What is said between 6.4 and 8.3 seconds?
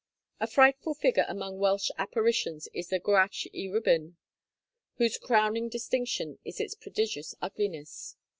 is its prodigious ugliness.